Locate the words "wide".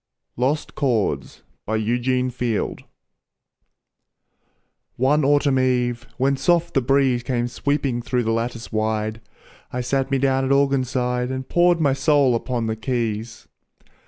8.71-9.21